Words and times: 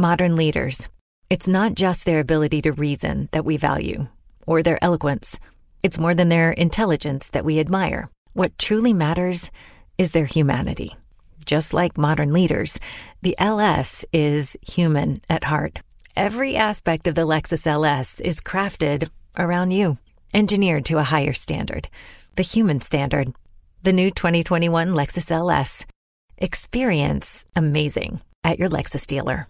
Modern 0.00 0.34
leaders. 0.34 0.88
It's 1.28 1.46
not 1.46 1.74
just 1.74 2.06
their 2.06 2.20
ability 2.20 2.62
to 2.62 2.72
reason 2.72 3.28
that 3.32 3.44
we 3.44 3.58
value, 3.58 4.08
or 4.46 4.62
their 4.62 4.82
eloquence. 4.82 5.38
It's 5.82 5.98
more 5.98 6.14
than 6.14 6.30
their 6.30 6.52
intelligence 6.52 7.28
that 7.28 7.44
we 7.44 7.60
admire. 7.60 8.08
What 8.32 8.56
truly 8.56 8.94
matters 8.94 9.50
is 9.98 10.12
their 10.12 10.24
humanity. 10.24 10.96
Just 11.44 11.74
like 11.74 11.98
modern 11.98 12.32
leaders, 12.32 12.80
the 13.20 13.34
LS 13.38 14.06
is 14.10 14.56
human 14.66 15.20
at 15.28 15.44
heart. 15.44 15.80
Every 16.16 16.56
aspect 16.56 17.06
of 17.06 17.14
the 17.14 17.26
Lexus 17.26 17.66
LS 17.66 18.20
is 18.20 18.40
crafted 18.40 19.10
around 19.36 19.72
you, 19.72 19.98
engineered 20.32 20.86
to 20.86 20.96
a 20.96 21.10
higher 21.12 21.34
standard, 21.34 21.90
the 22.36 22.42
human 22.42 22.80
standard. 22.80 23.34
The 23.82 23.92
new 23.92 24.10
2021 24.10 24.94
Lexus 24.94 25.30
LS. 25.30 25.84
Experience 26.38 27.44
amazing 27.54 28.22
at 28.42 28.58
your 28.58 28.70
Lexus 28.70 29.06
dealer. 29.06 29.49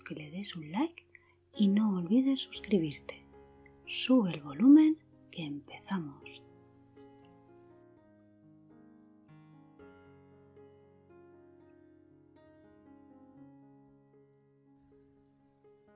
que 0.00 0.14
le 0.14 0.30
des 0.30 0.56
un 0.56 0.72
like 0.72 1.06
y 1.54 1.68
no 1.68 1.96
olvides 1.96 2.40
suscribirte. 2.40 3.26
Sube 3.84 4.30
el 4.30 4.40
volumen 4.40 4.98
que 5.30 5.44
empezamos. 5.44 6.42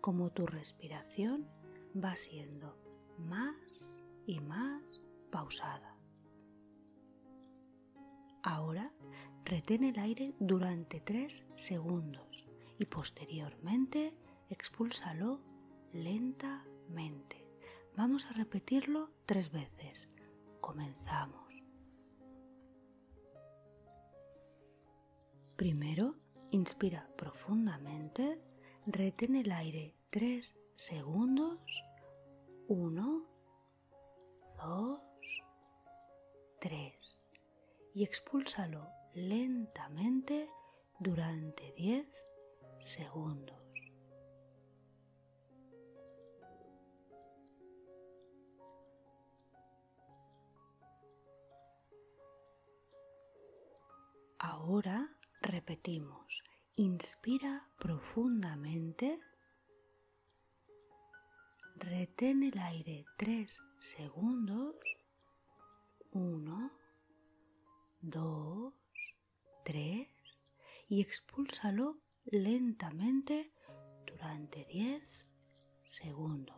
como 0.00 0.30
tu 0.30 0.46
respiración 0.46 1.46
va 1.94 2.16
siendo 2.16 2.78
más 3.18 4.02
y 4.24 4.40
más 4.40 5.02
pausada. 5.30 5.98
Ahora 8.42 8.90
retén 9.44 9.84
el 9.84 9.98
aire 9.98 10.34
durante 10.40 11.02
tres 11.02 11.44
segundos 11.56 12.48
y 12.78 12.86
posteriormente 12.86 14.16
expúlsalo 14.48 15.42
lentamente. 15.92 17.44
Vamos 17.98 18.24
a 18.24 18.32
repetirlo 18.32 19.10
tres 19.26 19.52
veces. 19.52 20.08
Comenzamos. 20.62 21.47
Primero, 25.58 26.14
inspira 26.52 27.10
profundamente, 27.16 28.40
retén 28.86 29.34
el 29.34 29.50
aire 29.50 29.96
tres 30.08 30.54
segundos. 30.76 31.58
Uno, 32.68 33.26
dos, 34.56 35.02
tres. 36.60 37.26
Y 37.92 38.04
expúlsalo 38.04 38.86
lentamente 39.14 40.48
durante 41.00 41.72
diez 41.72 42.06
segundos. 42.78 43.58
Ahora 54.38 55.17
repetimos. 55.40 56.42
Inspira 56.76 57.68
profundamente. 57.78 59.20
Retén 61.76 62.42
el 62.42 62.58
aire 62.58 63.04
tres 63.16 63.62
segundos. 63.78 64.76
Uno, 66.10 66.72
dos, 68.00 68.74
tres. 69.64 70.08
Y 70.88 71.00
expúlsalo 71.00 71.98
lentamente 72.24 73.52
durante 74.06 74.64
diez 74.64 75.02
segundos. 75.82 76.57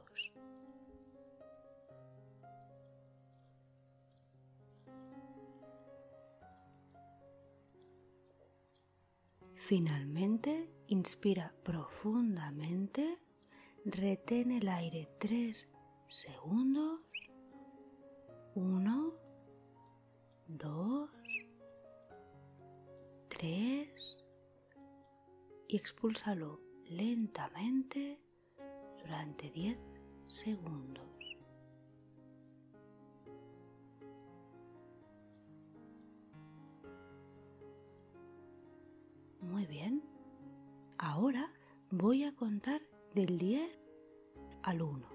Finalmente, 9.63 10.71
inspira 10.89 11.55
profundamente, 11.63 13.19
retén 13.85 14.53
el 14.53 14.67
aire 14.69 15.07
tres 15.19 15.69
segundos. 16.09 17.03
Uno, 18.55 19.13
dos, 20.49 21.11
tres 23.29 24.25
y 25.69 25.77
expúlsalo 25.77 26.63
lentamente 26.87 28.19
durante 29.03 29.51
diez 29.51 29.79
segundos. 30.25 31.10
Muy 39.61 39.67
bien. 39.67 40.03
Ahora 40.97 41.53
voy 41.91 42.25
a 42.25 42.35
contar 42.35 42.81
del 43.15 43.37
10 43.37 43.71
al 44.63 44.81
1. 44.81 45.07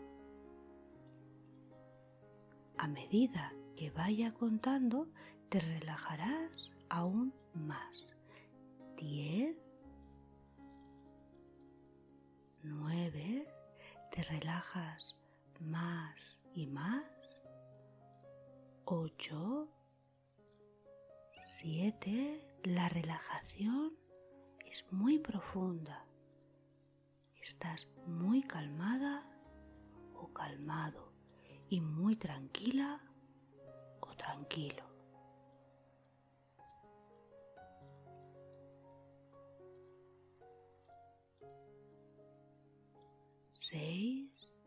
A 2.77 2.87
medida 2.87 3.51
que 3.75 3.89
vaya 3.89 4.35
contando, 4.35 5.07
te 5.49 5.59
relajarás 5.61 6.71
aún 6.89 7.33
más. 7.55 8.15
10, 8.97 9.57
9, 12.61 13.47
te 14.11 14.23
relajas 14.25 15.19
más 15.59 16.39
y 16.53 16.67
más. 16.67 17.41
8, 18.85 19.67
7, 21.33 22.59
la 22.63 22.89
relajación 22.89 24.04
es 24.75 24.85
muy 24.91 25.19
profunda. 25.19 26.05
Estás 27.41 27.87
muy 28.07 28.43
calmada 28.43 29.25
o 30.13 30.33
calmado 30.33 31.13
y 31.69 31.79
muy 31.79 32.17
tranquila 32.17 32.99
o 34.01 34.13
tranquilo. 34.17 34.83
Seis, 43.53 44.59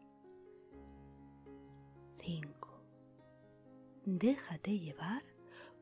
cinco. 2.19 2.82
Déjate 4.06 4.78
llevar 4.78 5.22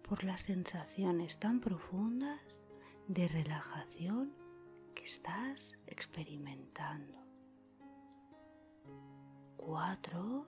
por 0.02 0.24
las 0.24 0.42
sensaciones 0.42 1.38
tan 1.38 1.60
profundas 1.60 2.65
de 3.08 3.28
relajación 3.28 4.32
que 4.94 5.04
estás 5.04 5.78
experimentando. 5.86 7.24
Cuatro. 9.56 10.46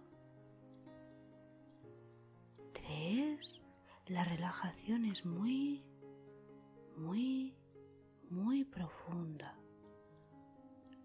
Tres. 2.73 3.63
La 4.07 4.25
relajación 4.25 5.05
es 5.05 5.25
muy, 5.25 5.85
muy, 6.97 7.57
muy 8.31 8.65
profunda. 8.65 9.57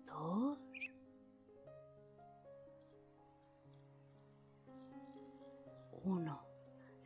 Dos. 0.05 0.57
Uno. 6.03 6.47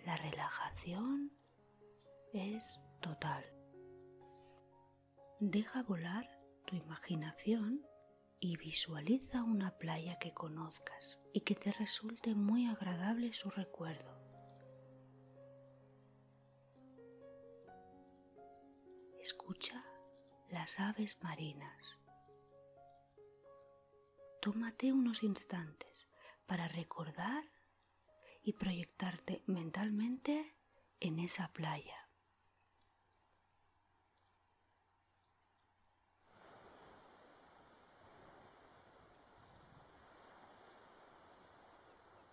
La 0.06 0.16
relajación 0.16 1.34
es 2.32 2.80
total. 3.02 3.57
Deja 5.40 5.84
volar 5.84 6.28
tu 6.66 6.76
imaginación 6.76 7.86
y 8.40 8.58
visualiza 8.58 9.44
una 9.44 9.78
playa 9.78 10.18
que 10.18 10.34
conozcas 10.34 11.20
y 11.32 11.42
que 11.42 11.54
te 11.54 11.72
resulte 11.74 12.34
muy 12.34 12.66
agradable 12.66 13.32
su 13.34 13.52
recuerdo. 13.52 14.20
Escucha 19.20 19.86
las 20.50 20.80
aves 20.80 21.20
marinas. 21.22 22.00
Tómate 24.42 24.92
unos 24.92 25.22
instantes 25.22 26.10
para 26.48 26.68
recordar 26.68 27.44
y 28.42 28.54
proyectarte 28.54 29.44
mentalmente 29.46 30.56
en 31.00 31.20
esa 31.20 31.54
playa. 31.54 32.07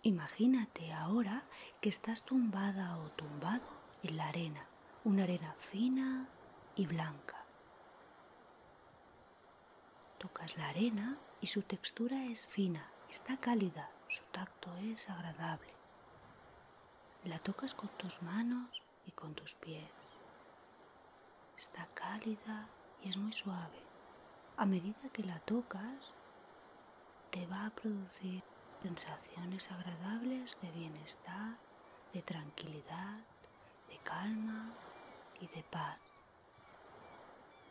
Imagínate 0.05 0.93
ahora 0.93 1.45
que 1.81 1.89
estás 1.89 2.25
tumbada 2.25 2.99
o 2.99 3.09
tumbado 3.13 3.65
en 4.03 4.17
la 4.17 4.27
arena, 4.27 4.63
una 5.03 5.23
arena 5.23 5.55
fina 5.57 6.29
y 6.75 6.85
blanca. 6.85 7.43
Tocas 10.19 10.57
la 10.57 10.69
arena 10.69 11.17
y 11.41 11.47
su 11.47 11.63
textura 11.63 12.23
es 12.25 12.45
fina, 12.45 12.87
está 13.09 13.37
cálida, 13.37 13.89
su 14.07 14.23
tacto 14.25 14.75
es 14.77 15.09
agradable. 15.09 15.73
La 17.23 17.39
tocas 17.39 17.73
con 17.73 17.89
tus 17.97 18.21
manos 18.21 18.83
y 19.07 19.11
con 19.11 19.33
tus 19.33 19.55
pies. 19.55 20.21
Está 21.57 21.87
cálida 21.95 22.69
y 23.01 23.09
es 23.09 23.17
muy 23.17 23.33
suave. 23.33 23.81
A 24.55 24.67
medida 24.67 25.09
que 25.11 25.23
la 25.23 25.39
tocas, 25.39 26.13
te 27.31 27.47
va 27.47 27.65
a 27.65 27.71
producir 27.71 28.43
sensaciones 28.85 29.71
agradables 29.71 30.59
de 30.61 30.69
bienestar, 30.69 31.57
de 32.13 32.21
tranquilidad, 32.21 33.17
de 33.89 33.97
calma 34.03 34.77
y 35.41 35.47
de 35.47 35.63
paz. 35.63 35.97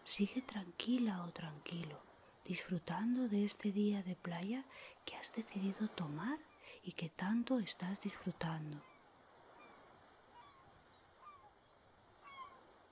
Sigue 0.03 0.43
tranquila 0.43 1.23
o 1.23 1.31
tranquilo, 1.31 2.03
disfrutando 2.45 3.29
de 3.29 3.45
este 3.45 3.71
día 3.71 4.03
de 4.03 4.17
playa 4.17 4.65
que 5.05 5.15
has 5.15 5.33
decidido 5.33 5.87
tomar 5.87 6.41
y 6.83 6.91
que 6.93 7.11
tanto 7.11 7.61
estás 7.61 8.01
disfrutando. 8.01 8.83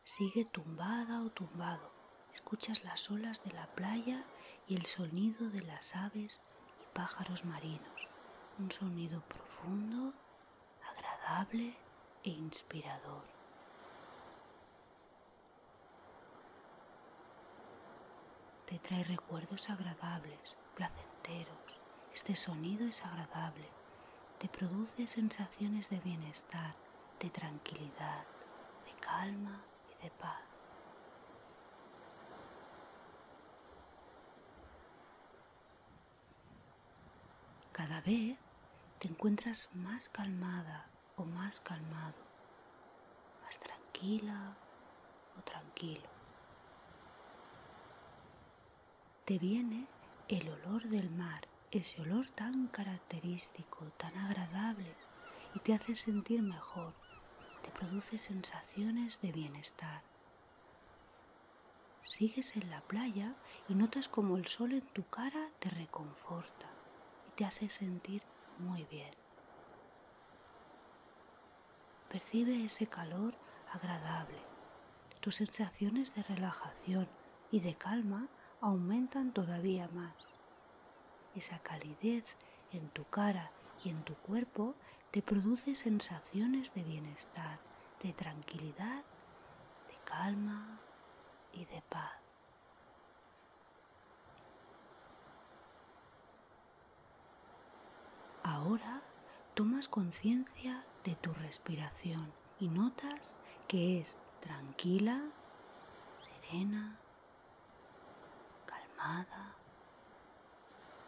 Sigue 0.04 0.44
tumbada 0.44 1.24
o 1.24 1.30
tumbado, 1.30 1.90
escuchas 2.32 2.84
las 2.84 3.10
olas 3.10 3.42
de 3.42 3.50
la 3.50 3.66
playa 3.74 4.24
y 4.68 4.76
el 4.76 4.86
sonido 4.86 5.50
de 5.50 5.62
las 5.62 5.96
aves 5.96 6.40
pájaros 6.92 7.44
marinos 7.44 8.08
un 8.58 8.70
sonido 8.70 9.22
profundo, 9.22 10.12
agradable 10.90 11.74
e 12.22 12.30
inspirador. 12.30 13.24
Te 18.66 18.78
trae 18.78 19.04
recuerdos 19.04 19.68
agradables, 19.68 20.56
placenteros. 20.74 21.80
Este 22.14 22.36
sonido 22.36 22.86
es 22.86 23.04
agradable. 23.04 23.68
Te 24.38 24.48
produce 24.48 25.08
sensaciones 25.08 25.88
de 25.90 25.98
bienestar, 26.00 26.74
de 27.20 27.30
tranquilidad, 27.30 28.24
de 28.86 28.92
calma 29.00 29.62
y 29.90 30.04
de 30.04 30.10
paz. 30.10 30.51
Cada 37.84 38.00
vez 38.02 38.38
te 39.00 39.08
encuentras 39.08 39.68
más 39.72 40.08
calmada 40.08 40.88
o 41.16 41.24
más 41.24 41.58
calmado, 41.58 42.14
más 43.42 43.58
tranquila 43.58 44.56
o 45.36 45.42
tranquilo. 45.42 46.08
Te 49.24 49.36
viene 49.36 49.88
el 50.28 50.48
olor 50.48 50.88
del 50.90 51.10
mar, 51.10 51.48
ese 51.72 52.00
olor 52.02 52.28
tan 52.36 52.68
característico, 52.68 53.90
tan 53.98 54.16
agradable 54.16 54.94
y 55.52 55.58
te 55.58 55.74
hace 55.74 55.96
sentir 55.96 56.40
mejor, 56.40 56.94
te 57.64 57.72
produce 57.72 58.20
sensaciones 58.20 59.20
de 59.20 59.32
bienestar. 59.32 60.04
Sigues 62.06 62.54
en 62.54 62.70
la 62.70 62.80
playa 62.82 63.34
y 63.68 63.74
notas 63.74 64.06
como 64.06 64.36
el 64.36 64.46
sol 64.46 64.72
en 64.72 64.86
tu 64.92 65.02
cara 65.08 65.50
te 65.58 65.68
reconforta 65.70 66.71
te 67.42 67.46
hace 67.46 67.68
sentir 67.68 68.22
muy 68.60 68.84
bien. 68.84 69.10
Percibe 72.08 72.64
ese 72.64 72.86
calor 72.86 73.34
agradable. 73.72 74.38
Tus 75.18 75.34
sensaciones 75.34 76.14
de 76.14 76.22
relajación 76.22 77.08
y 77.50 77.58
de 77.58 77.74
calma 77.74 78.28
aumentan 78.60 79.32
todavía 79.32 79.88
más. 79.88 80.14
Esa 81.34 81.58
calidez 81.58 82.24
en 82.70 82.88
tu 82.90 83.06
cara 83.06 83.50
y 83.82 83.88
en 83.88 84.04
tu 84.04 84.14
cuerpo 84.14 84.76
te 85.10 85.20
produce 85.20 85.74
sensaciones 85.74 86.74
de 86.74 86.84
bienestar, 86.84 87.58
de 88.04 88.12
tranquilidad, 88.12 89.02
de 89.88 89.96
calma 90.04 90.78
y 91.52 91.64
de 91.64 91.82
paz. 91.88 92.21
Ahora 98.44 99.02
tomas 99.54 99.88
conciencia 99.88 100.84
de 101.04 101.14
tu 101.14 101.32
respiración 101.32 102.32
y 102.58 102.68
notas 102.68 103.36
que 103.68 104.00
es 104.00 104.16
tranquila, 104.40 105.22
serena, 106.20 106.98
calmada. 108.66 109.54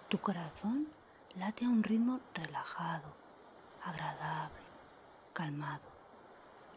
Tu 0.08 0.20
corazón 0.20 0.88
late 1.34 1.64
a 1.64 1.68
un 1.68 1.82
ritmo 1.82 2.20
relajado, 2.34 3.12
agradable, 3.82 4.62
calmado. 5.32 5.92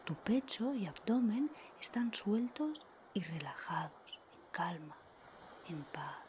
Tu 0.04 0.14
pecho 0.16 0.74
y 0.74 0.86
abdomen 0.86 1.50
están 1.80 2.12
sueltos 2.12 2.84
y 3.14 3.22
relajados, 3.22 4.20
en 4.34 4.50
calma, 4.50 4.96
en 5.68 5.84
paz. 5.84 6.27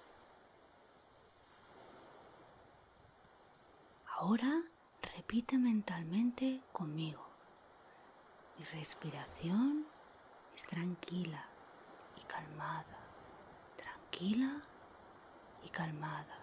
Ahora 4.22 4.64
repite 5.16 5.58
mentalmente 5.58 6.62
conmigo. 6.74 7.26
Mi 8.58 8.66
respiración 8.66 9.86
es 10.54 10.66
tranquila 10.66 11.46
y 12.18 12.26
calmada. 12.28 13.00
Tranquila 13.78 14.62
y 15.64 15.70
calmada. 15.70 16.38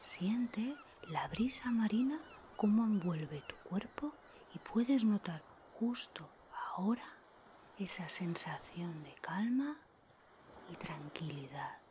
Siente 0.00 0.74
la 1.02 1.28
brisa 1.28 1.70
marina 1.70 2.18
como 2.56 2.82
envuelve 2.84 3.42
tu 3.42 3.56
cuerpo 3.56 4.14
y 4.54 4.58
puedes 4.58 5.04
notar 5.04 5.42
justo 5.78 6.30
ahora 6.70 7.12
esa 7.78 8.08
sensación 8.08 9.04
de 9.04 9.12
calma 9.16 9.76
y 10.72 10.76
tranquilidad. 10.76 11.87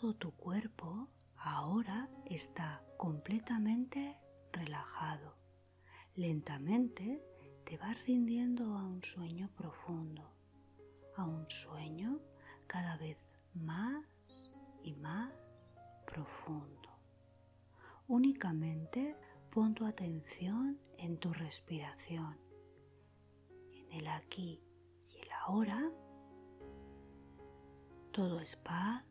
Todo 0.00 0.14
tu 0.14 0.32
cuerpo 0.32 1.08
ahora 1.36 2.10
está 2.26 2.84
completamente 2.98 4.20
relajado. 4.52 5.38
Lentamente 6.14 7.22
te 7.64 7.78
vas 7.78 8.04
rindiendo 8.04 8.76
a 8.76 8.84
un 8.84 9.02
sueño 9.02 9.48
profundo, 9.56 10.34
a 11.16 11.24
un 11.24 11.48
sueño 11.48 12.20
cada 12.66 12.98
vez 12.98 13.16
más 13.54 14.04
y 14.82 14.92
más 14.92 15.32
profundo. 16.04 16.90
Únicamente 18.06 19.16
pon 19.50 19.74
tu 19.74 19.86
atención 19.86 20.78
en 20.98 21.16
tu 21.16 21.32
respiración, 21.32 22.38
en 23.70 23.92
el 23.92 24.08
aquí 24.08 24.62
y 25.06 25.20
el 25.22 25.32
ahora. 25.32 25.90
Todo 28.12 28.40
es 28.40 28.56
paz, 28.56 29.04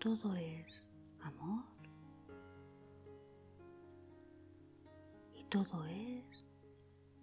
todo 0.00 0.34
es 0.34 0.88
amor 1.20 1.62
y 5.34 5.44
todo 5.44 5.84
es 5.84 6.46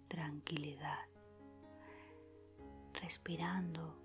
tranquilidad. 0.06 1.08
Respirando 3.02 3.98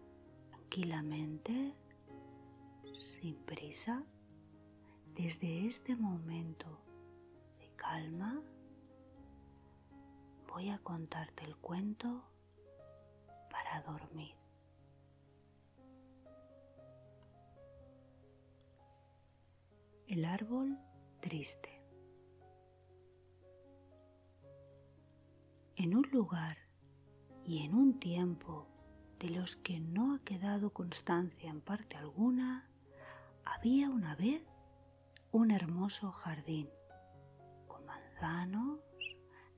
tranquilamente, 0.49 1.75
sin 2.89 3.35
prisa, 3.45 4.03
desde 5.13 5.67
este 5.67 5.95
momento 5.95 6.81
de 7.59 7.69
calma, 7.75 8.41
voy 10.51 10.69
a 10.69 10.79
contarte 10.79 11.45
el 11.45 11.55
cuento 11.57 12.23
para 13.51 13.83
dormir. 13.83 14.42
El 20.13 20.25
árbol 20.25 20.77
triste. 21.21 21.81
En 25.75 25.95
un 25.95 26.07
lugar 26.11 26.55
y 27.43 27.65
en 27.65 27.73
un 27.73 27.99
tiempo 27.99 28.67
de 29.17 29.31
los 29.31 29.55
que 29.55 29.79
no 29.79 30.13
ha 30.13 30.19
quedado 30.19 30.71
constancia 30.71 31.49
en 31.49 31.61
parte 31.61 31.97
alguna, 31.97 32.69
había 33.43 33.89
una 33.89 34.15
vez 34.15 34.43
un 35.31 35.49
hermoso 35.49 36.11
jardín 36.11 36.69
con 37.67 37.83
manzanos, 37.83 38.81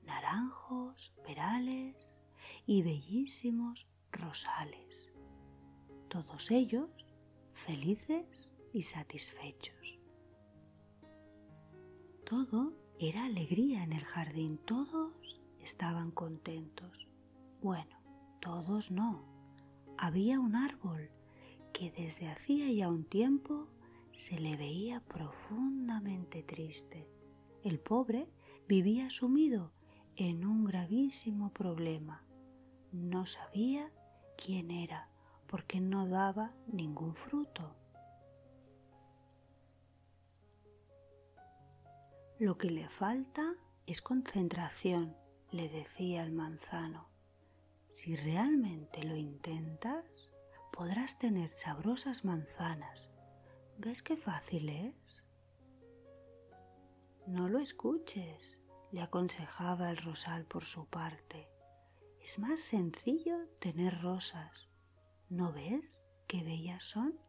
naranjos, 0.04 1.12
perales 1.22 2.18
y 2.64 2.82
bellísimos 2.82 3.90
rosales, 4.10 5.12
todos 6.08 6.50
ellos 6.50 6.88
felices 7.52 8.54
y 8.72 8.84
satisfechos. 8.84 9.75
Todo 12.28 12.72
era 12.98 13.26
alegría 13.26 13.84
en 13.84 13.92
el 13.92 14.04
jardín, 14.04 14.58
todos 14.58 15.12
estaban 15.60 16.10
contentos. 16.10 17.06
Bueno, 17.62 18.00
todos 18.40 18.90
no. 18.90 19.22
Había 19.96 20.40
un 20.40 20.56
árbol 20.56 21.12
que 21.72 21.92
desde 21.92 22.28
hacía 22.28 22.68
ya 22.72 22.88
un 22.88 23.04
tiempo 23.04 23.68
se 24.10 24.40
le 24.40 24.56
veía 24.56 25.04
profundamente 25.04 26.42
triste. 26.42 27.08
El 27.62 27.78
pobre 27.78 28.28
vivía 28.66 29.08
sumido 29.08 29.72
en 30.16 30.44
un 30.44 30.64
gravísimo 30.64 31.52
problema. 31.52 32.26
No 32.90 33.26
sabía 33.26 33.92
quién 34.36 34.72
era 34.72 35.10
porque 35.46 35.80
no 35.80 36.08
daba 36.08 36.56
ningún 36.66 37.14
fruto. 37.14 37.76
Lo 42.38 42.56
que 42.56 42.70
le 42.70 42.88
falta 42.88 43.54
es 43.86 44.02
concentración, 44.02 45.16
le 45.52 45.68
decía 45.68 46.22
el 46.22 46.32
manzano. 46.32 47.08
Si 47.92 48.14
realmente 48.14 49.04
lo 49.04 49.16
intentas, 49.16 50.32
podrás 50.72 51.18
tener 51.18 51.52
sabrosas 51.54 52.24
manzanas 52.24 53.10
¿Ves 53.78 54.02
qué 54.02 54.16
fácil 54.16 54.70
es? 54.70 55.26
No 57.26 57.50
lo 57.50 57.58
escuches, 57.58 58.62
le 58.90 59.02
aconsejaba 59.02 59.90
el 59.90 59.98
rosal 59.98 60.46
por 60.46 60.64
su 60.64 60.86
parte. 60.86 61.46
Es 62.18 62.38
más 62.38 62.60
sencillo 62.60 63.36
tener 63.58 64.00
rosas. 64.00 64.70
¿No 65.28 65.52
ves 65.52 66.06
qué 66.26 66.42
bellas 66.42 66.84
son? 66.84 67.20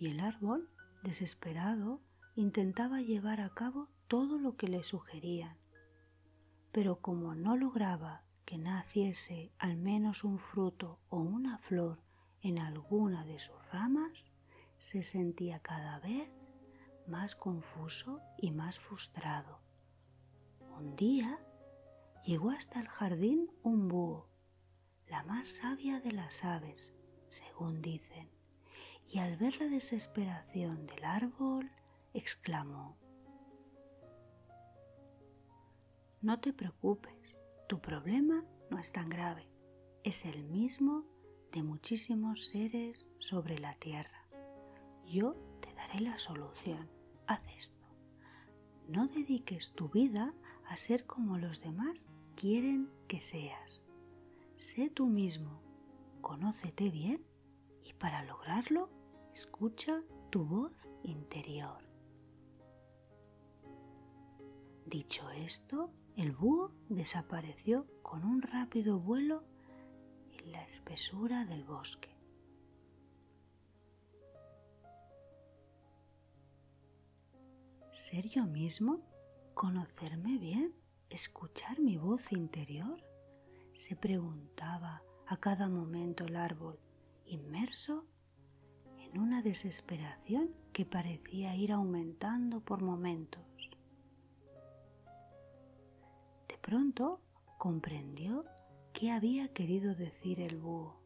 Y 0.00 0.08
el 0.08 0.18
árbol, 0.18 0.68
desesperado, 1.02 2.00
intentaba 2.34 3.00
llevar 3.00 3.40
a 3.40 3.50
cabo 3.50 3.88
todo 4.08 4.38
lo 4.38 4.56
que 4.56 4.68
le 4.68 4.82
sugerían. 4.82 5.58
Pero 6.70 7.00
como 7.00 7.34
no 7.34 7.56
lograba 7.56 8.24
que 8.44 8.58
naciese 8.58 9.52
al 9.58 9.76
menos 9.76 10.24
un 10.24 10.38
fruto 10.38 11.00
o 11.08 11.18
una 11.18 11.58
flor 11.58 12.02
en 12.40 12.58
alguna 12.58 13.24
de 13.24 13.38
sus 13.38 13.56
ramas, 13.70 14.28
se 14.78 15.02
sentía 15.02 15.60
cada 15.60 16.00
vez 16.00 16.30
más 17.06 17.34
confuso 17.34 18.20
y 18.38 18.50
más 18.50 18.78
frustrado. 18.78 19.60
Un 20.76 20.96
día 20.96 21.38
llegó 22.24 22.50
hasta 22.50 22.80
el 22.80 22.88
jardín 22.88 23.50
un 23.62 23.88
búho, 23.88 24.28
la 25.06 25.22
más 25.24 25.48
sabia 25.48 26.00
de 26.00 26.12
las 26.12 26.44
aves, 26.44 26.92
según 27.28 27.82
dicen, 27.82 28.31
y 29.12 29.18
al 29.18 29.36
ver 29.36 29.60
la 29.60 29.66
desesperación 29.66 30.86
del 30.86 31.04
árbol, 31.04 31.70
exclamó, 32.14 32.96
No 36.22 36.40
te 36.40 36.54
preocupes, 36.54 37.42
tu 37.68 37.78
problema 37.80 38.42
no 38.70 38.78
es 38.78 38.90
tan 38.90 39.10
grave, 39.10 39.50
es 40.02 40.24
el 40.24 40.44
mismo 40.44 41.04
de 41.52 41.62
muchísimos 41.62 42.48
seres 42.48 43.06
sobre 43.18 43.58
la 43.58 43.74
tierra. 43.74 44.28
Yo 45.04 45.34
te 45.60 45.74
daré 45.74 46.00
la 46.00 46.16
solución. 46.16 46.90
Haz 47.26 47.42
esto. 47.54 47.86
No 48.88 49.08
dediques 49.08 49.72
tu 49.72 49.90
vida 49.90 50.34
a 50.66 50.76
ser 50.76 51.04
como 51.04 51.36
los 51.36 51.60
demás 51.60 52.10
quieren 52.34 52.90
que 53.08 53.20
seas. 53.20 53.84
Sé 54.56 54.88
tú 54.88 55.06
mismo, 55.06 55.60
conócete 56.22 56.88
bien 56.88 57.26
y 57.84 57.92
para 57.92 58.24
lograrlo 58.24 59.01
escucha 59.32 60.02
tu 60.30 60.44
voz 60.44 60.76
interior. 61.02 61.78
Dicho 64.86 65.30
esto, 65.30 65.90
el 66.16 66.32
búho 66.32 66.72
desapareció 66.88 67.86
con 68.02 68.24
un 68.24 68.42
rápido 68.42 68.98
vuelo 68.98 69.44
la 70.46 70.62
espesura 70.64 71.44
del 71.44 71.64
bosque. 71.64 72.16
¿Ser 77.90 78.28
yo 78.28 78.46
mismo? 78.46 79.00
¿Conocerme 79.54 80.38
bien? 80.38 80.74
¿Escuchar 81.10 81.78
mi 81.80 81.96
voz 81.96 82.32
interior? 82.32 83.02
se 83.72 83.96
preguntaba 83.96 85.02
a 85.26 85.36
cada 85.38 85.68
momento 85.68 86.26
el 86.26 86.36
árbol, 86.36 86.78
inmerso 87.24 88.04
en 88.04 88.11
desesperación 89.42 90.54
que 90.72 90.86
parecía 90.86 91.54
ir 91.54 91.72
aumentando 91.72 92.60
por 92.60 92.82
momentos. 92.82 93.42
De 96.48 96.56
pronto 96.58 97.20
comprendió 97.58 98.44
qué 98.92 99.10
había 99.10 99.52
querido 99.52 99.94
decir 99.94 100.40
el 100.40 100.56
búho. 100.56 101.00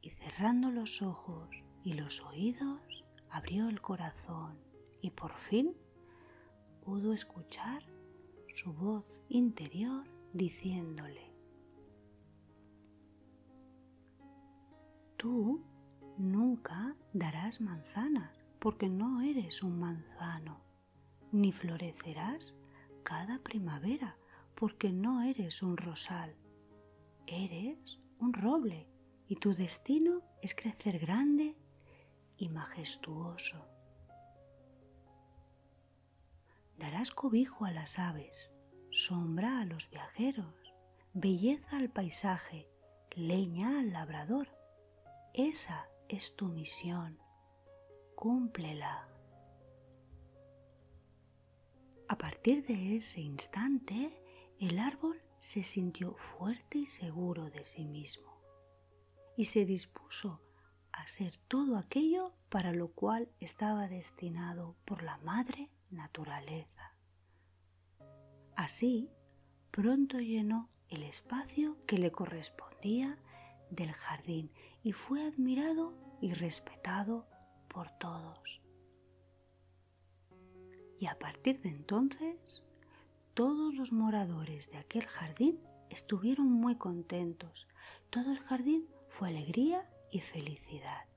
Y 0.00 0.10
cerrando 0.10 0.70
los 0.70 1.02
ojos 1.02 1.48
y 1.82 1.94
los 1.94 2.20
oídos, 2.20 3.04
abrió 3.30 3.68
el 3.68 3.80
corazón 3.80 4.58
y 5.00 5.10
por 5.10 5.34
fin 5.34 5.76
pudo 6.84 7.12
escuchar 7.12 7.82
su 8.54 8.72
voz 8.72 9.04
interior 9.28 10.06
diciéndole, 10.32 11.33
Tú 15.16 15.64
nunca 16.18 16.96
darás 17.12 17.60
manzanas 17.60 18.44
porque 18.58 18.88
no 18.88 19.22
eres 19.22 19.62
un 19.62 19.78
manzano, 19.78 20.60
ni 21.32 21.52
florecerás 21.52 22.54
cada 23.02 23.38
primavera, 23.38 24.16
porque 24.54 24.92
no 24.92 25.22
eres 25.22 25.62
un 25.62 25.76
rosal, 25.76 26.36
eres 27.26 27.98
un 28.18 28.32
roble 28.32 28.88
y 29.26 29.36
tu 29.36 29.54
destino 29.54 30.22
es 30.42 30.54
crecer 30.54 30.98
grande 30.98 31.56
y 32.36 32.48
majestuoso. 32.48 33.68
Darás 36.78 37.10
cobijo 37.10 37.64
a 37.64 37.70
las 37.70 37.98
aves, 37.98 38.52
sombra 38.90 39.60
a 39.60 39.64
los 39.64 39.90
viajeros, 39.90 40.74
belleza 41.12 41.76
al 41.76 41.90
paisaje, 41.90 42.68
leña 43.14 43.78
al 43.78 43.92
labrador. 43.92 44.48
Esa 45.34 45.90
es 46.08 46.36
tu 46.36 46.46
misión. 46.46 47.18
Cúmplela. 48.14 49.08
A 52.06 52.16
partir 52.16 52.64
de 52.64 52.94
ese 52.94 53.20
instante, 53.20 54.22
el 54.60 54.78
árbol 54.78 55.20
se 55.40 55.64
sintió 55.64 56.14
fuerte 56.14 56.78
y 56.78 56.86
seguro 56.86 57.50
de 57.50 57.64
sí 57.64 57.84
mismo 57.84 58.40
y 59.36 59.46
se 59.46 59.64
dispuso 59.66 60.40
a 60.92 61.04
ser 61.08 61.36
todo 61.36 61.78
aquello 61.78 62.36
para 62.48 62.72
lo 62.72 62.92
cual 62.92 63.28
estaba 63.40 63.88
destinado 63.88 64.76
por 64.84 65.02
la 65.02 65.18
madre 65.18 65.68
naturaleza. 65.90 66.94
Así, 68.54 69.10
pronto 69.72 70.20
llenó 70.20 70.70
el 70.90 71.02
espacio 71.02 71.76
que 71.88 71.98
le 71.98 72.12
correspondía 72.12 73.18
del 73.70 73.90
jardín 73.92 74.52
y 74.84 74.92
fue 74.92 75.26
admirado 75.26 75.94
y 76.20 76.34
respetado 76.34 77.26
por 77.68 77.90
todos. 77.98 78.60
Y 81.00 81.06
a 81.06 81.18
partir 81.18 81.60
de 81.62 81.70
entonces, 81.70 82.62
todos 83.32 83.74
los 83.74 83.92
moradores 83.92 84.70
de 84.70 84.78
aquel 84.78 85.06
jardín 85.06 85.58
estuvieron 85.90 86.52
muy 86.52 86.76
contentos. 86.76 87.66
Todo 88.10 88.30
el 88.30 88.38
jardín 88.38 88.86
fue 89.08 89.28
alegría 89.28 89.90
y 90.12 90.20
felicidad. 90.20 91.08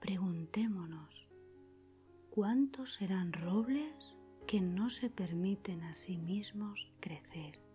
Preguntémonos, 0.00 1.26
¿cuántos 2.30 2.94
serán 2.94 3.32
robles 3.32 4.16
que 4.46 4.60
no 4.60 4.90
se 4.90 5.08
permiten 5.08 5.82
a 5.82 5.94
sí 5.94 6.18
mismos 6.18 6.92
crecer? 7.00 7.65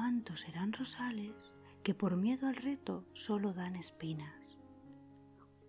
¿Cuántos 0.00 0.42
serán 0.42 0.72
rosales 0.72 1.52
que 1.82 1.92
por 1.92 2.16
miedo 2.16 2.46
al 2.46 2.54
reto 2.54 3.04
solo 3.14 3.52
dan 3.52 3.74
espinas? 3.74 4.56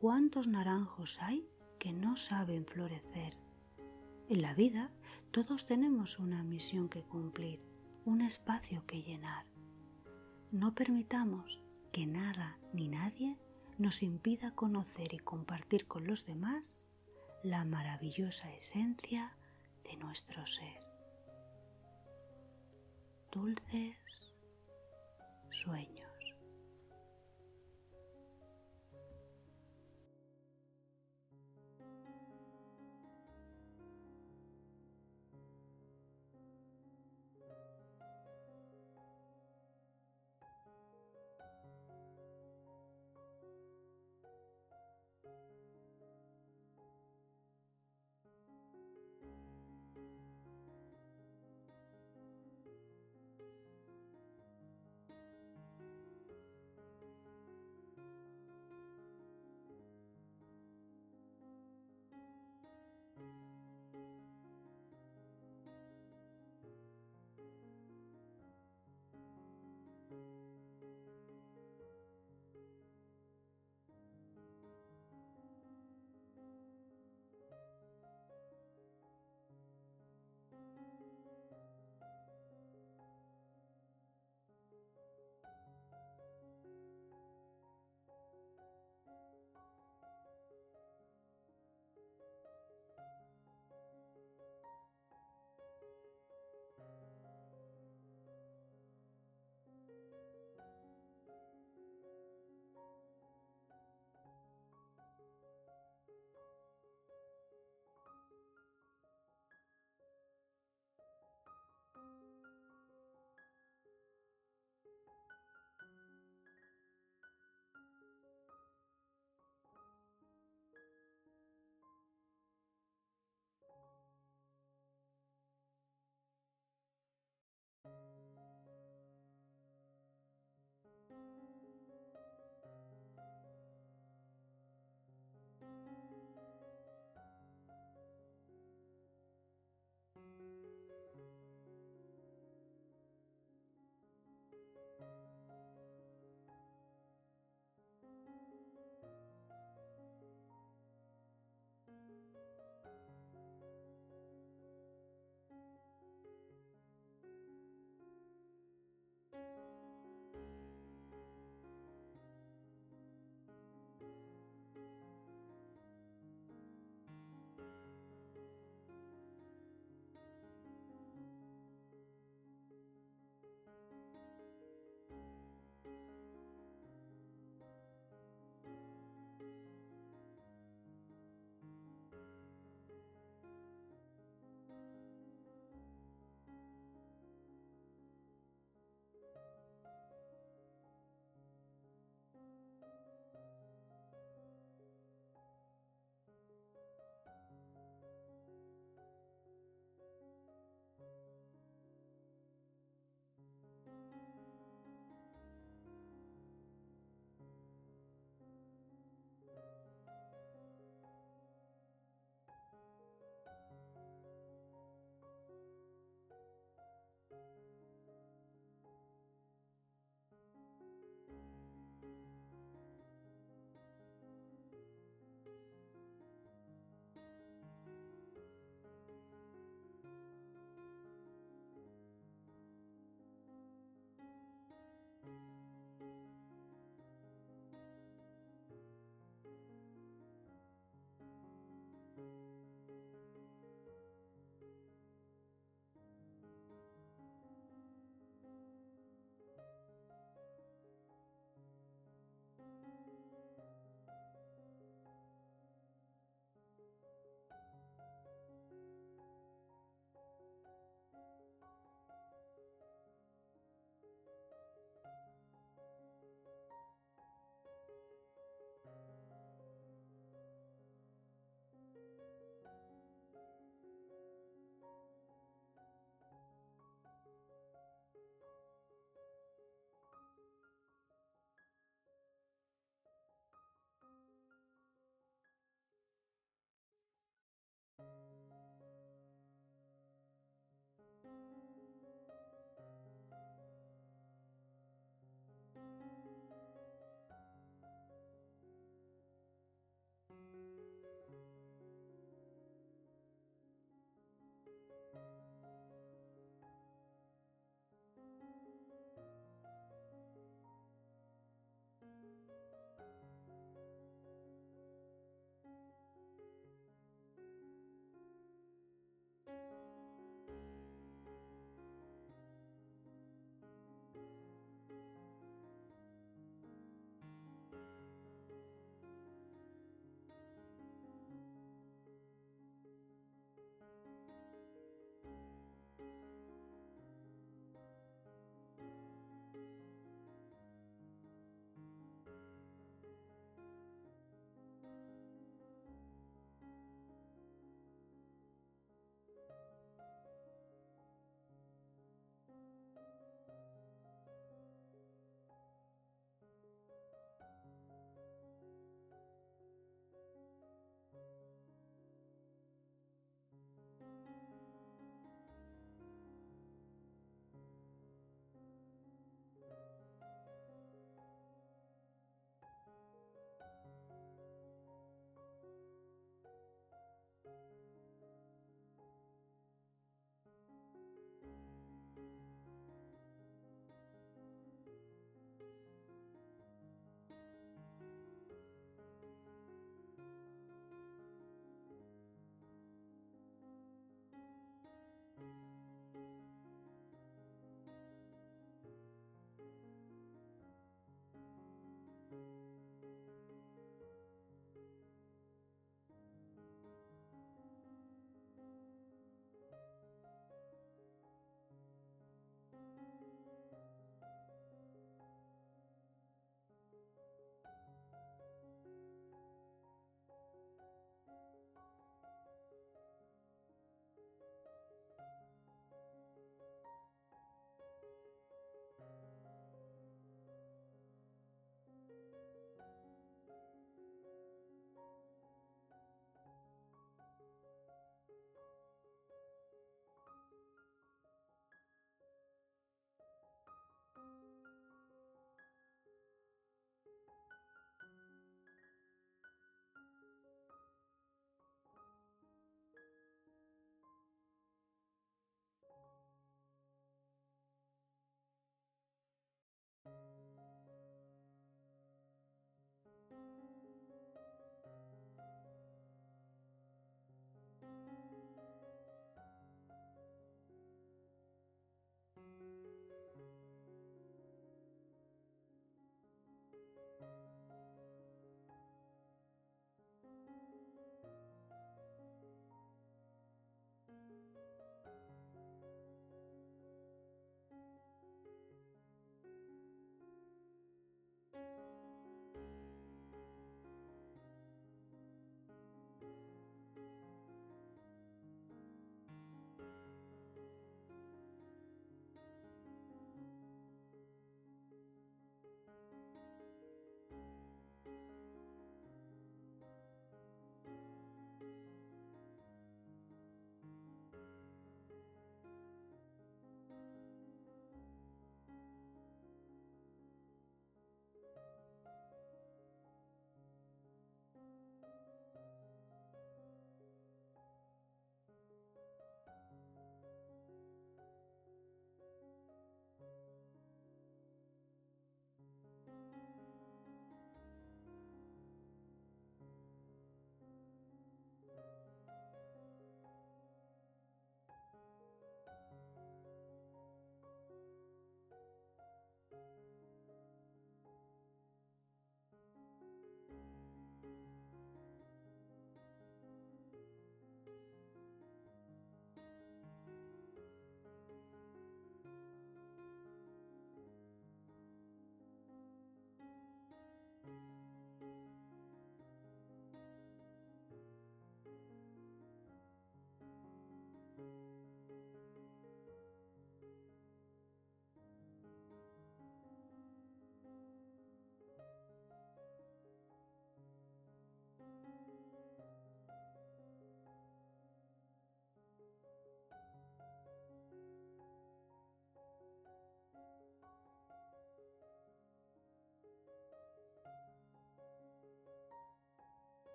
¿Cuántos 0.00 0.46
naranjos 0.46 1.20
hay 1.20 1.44
que 1.80 1.92
no 1.92 2.16
saben 2.16 2.64
florecer? 2.64 3.36
En 4.28 4.40
la 4.40 4.54
vida 4.54 4.92
todos 5.32 5.66
tenemos 5.66 6.20
una 6.20 6.44
misión 6.44 6.88
que 6.88 7.02
cumplir, 7.02 7.64
un 8.04 8.20
espacio 8.20 8.86
que 8.86 9.02
llenar. 9.02 9.44
No 10.52 10.72
permitamos 10.72 11.60
que 11.90 12.06
nada 12.06 12.60
ni 12.72 12.86
nadie 12.86 13.40
nos 13.76 14.04
impida 14.04 14.54
conocer 14.54 15.14
y 15.14 15.18
compartir 15.18 15.88
con 15.88 16.06
los 16.06 16.26
demás 16.26 16.84
la 17.42 17.64
maravillosa 17.64 18.54
esencia 18.54 19.36
de 19.82 19.96
nuestro 19.96 20.46
ser. 20.46 20.81
Dulces 23.32 24.30
sueños. 25.50 26.11